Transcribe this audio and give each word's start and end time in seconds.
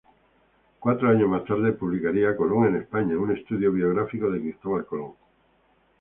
Cuatro 0.79 1.09
años 1.09 1.29
más 1.29 1.45
tarde 1.45 1.73
publicaría 1.73 2.35
"Colón 2.35 2.65
en 2.65 2.77
España", 2.81 3.15
un 3.19 3.37
estudio 3.37 3.71
biográfico 3.71 4.31
de 4.31 4.39
Cristóbal 4.41 4.83
Colón. 4.87 5.11